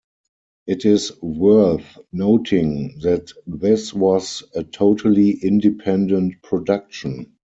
[0.65, 7.33] It is worth noting that this was a totally independent production.